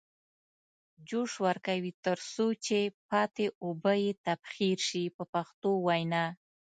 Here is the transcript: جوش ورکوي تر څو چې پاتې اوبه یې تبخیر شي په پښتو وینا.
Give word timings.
جوش 1.07 1.31
ورکوي 1.45 1.91
تر 2.05 2.17
څو 2.31 2.45
چې 2.65 2.79
پاتې 3.09 3.45
اوبه 3.63 3.93
یې 4.03 4.11
تبخیر 4.25 4.77
شي 4.89 5.03
په 5.15 5.23
پښتو 5.33 5.69
وینا. 5.85 6.25